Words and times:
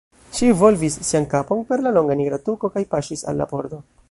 Ŝi 0.37 0.47
volvis 0.61 0.95
sian 1.11 1.27
kapon 1.35 1.63
per 1.73 1.85
la 1.89 1.93
longa 1.99 2.19
nigra 2.23 2.43
tuko 2.49 2.75
kaj 2.79 2.87
paŝis 2.97 3.27
al 3.33 3.43
la 3.45 3.53
pordo. 3.55 3.85